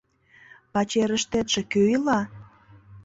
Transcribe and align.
—Пачерыштетше 0.73 1.61
кӧ 1.71 1.81
ила? 1.95 2.19